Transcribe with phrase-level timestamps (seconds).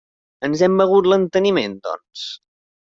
[0.47, 2.29] Ens hem begut l'enteniment, doncs?